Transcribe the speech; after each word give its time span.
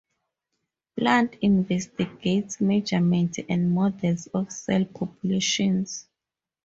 Plant 0.97 1.35
investigates 1.43 2.59
measurements 2.59 3.37
and 3.47 3.71
models 3.71 4.25
of 4.33 4.51
cell 4.51 4.83
populations. 4.85 6.07